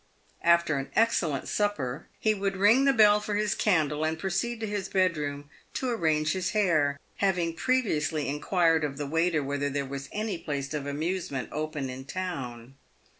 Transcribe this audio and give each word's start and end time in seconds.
After 0.41 0.77
an 0.79 0.89
excellent 0.95 1.47
supper 1.47 2.07
he 2.19 2.33
would 2.33 2.57
ring 2.57 2.85
the 2.85 2.91
bell 2.91 3.19
for 3.19 3.35
his 3.35 3.53
candle 3.53 4.03
and 4.03 4.17
proceed 4.17 4.59
to 4.61 4.65
his 4.65 4.89
bedroom 4.89 5.47
to 5.75 5.91
arrange 5.91 6.31
his 6.33 6.53
hair, 6.57 6.99
having 7.17 7.53
previously 7.53 8.27
inquired 8.27 8.83
of 8.83 8.97
the 8.97 9.05
waiter 9.05 9.43
whether 9.43 9.69
there 9.69 9.85
was 9.85 10.09
any 10.11 10.39
place 10.39 10.73
of 10.73 10.87
amusement 10.87 11.49
open 11.51 11.87
in 11.91 11.99
the 11.99 12.05
town. 12.11 12.73